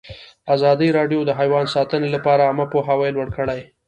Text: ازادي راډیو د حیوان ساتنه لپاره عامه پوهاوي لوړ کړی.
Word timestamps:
ازادي 0.55 0.89
راډیو 0.97 1.19
د 1.25 1.31
حیوان 1.39 1.65
ساتنه 1.75 2.07
لپاره 2.15 2.41
عامه 2.49 2.65
پوهاوي 2.73 3.09
لوړ 3.15 3.27
کړی. 3.37 3.59